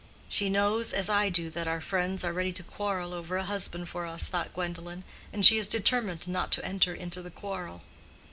[0.27, 3.87] "She knows, as I do, that our friends are ready to quarrel over a husband
[3.87, 7.83] for us," thought Gwendolen, "and she is determined not to enter into the quarrel."